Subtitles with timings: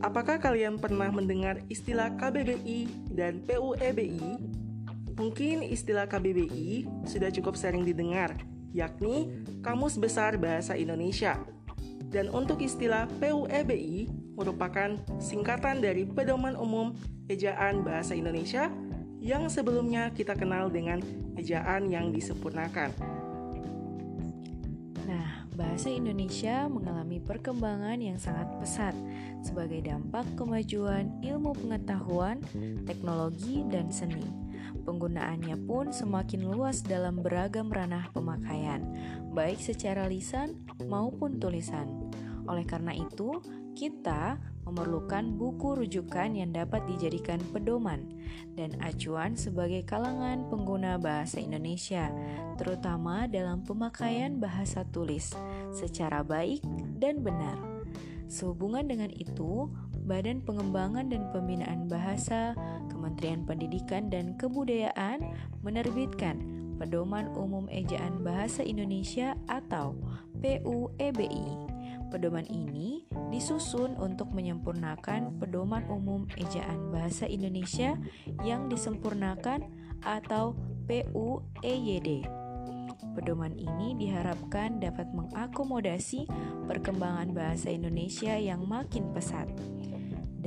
[0.00, 4.60] Apakah kalian pernah mendengar istilah KBBI dan PUEBI?
[5.16, 8.36] Mungkin istilah KBBI sudah cukup sering didengar,
[8.70, 9.30] yakni
[9.64, 11.38] Kamus Besar Bahasa Indonesia.
[12.10, 16.96] Dan untuk istilah PUEBI merupakan singkatan dari Pedoman Umum
[17.30, 18.66] Ejaan Bahasa Indonesia
[19.20, 20.98] yang sebelumnya kita kenal dengan
[21.36, 22.90] ejaan yang disempurnakan.
[25.04, 28.96] Nah, bahasa Indonesia mengalami perkembangan yang sangat pesat
[29.44, 32.40] sebagai dampak kemajuan ilmu pengetahuan,
[32.88, 34.24] teknologi, dan seni.
[34.88, 38.80] Penggunaannya pun semakin luas dalam beragam ranah pemakaian,
[39.36, 42.08] baik secara lisan maupun tulisan.
[42.48, 43.44] Oleh karena itu,
[43.76, 48.06] kita memerlukan buku rujukan yang dapat dijadikan pedoman
[48.54, 52.12] dan acuan sebagai kalangan pengguna bahasa Indonesia,
[52.60, 55.32] terutama dalam pemakaian bahasa tulis
[55.72, 56.60] secara baik
[57.00, 57.56] dan benar.
[58.30, 59.66] Sehubungan dengan itu,
[60.06, 62.54] Badan Pengembangan dan Pembinaan Bahasa,
[62.90, 65.22] Kementerian Pendidikan dan Kebudayaan
[65.66, 66.38] menerbitkan
[66.78, 69.98] Pedoman Umum Ejaan Bahasa Indonesia atau
[70.40, 71.69] PUEBI.
[72.10, 77.94] Pedoman ini disusun untuk menyempurnakan Pedoman Umum Ejaan Bahasa Indonesia
[78.42, 79.70] yang disempurnakan
[80.02, 80.58] atau
[80.90, 82.26] PUEYD.
[83.14, 86.26] Pedoman ini diharapkan dapat mengakomodasi
[86.66, 89.46] perkembangan bahasa Indonesia yang makin pesat